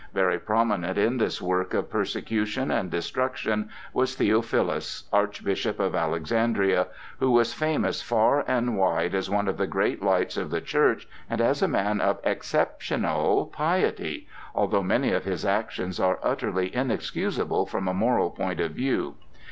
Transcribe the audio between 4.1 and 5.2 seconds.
Theophilus,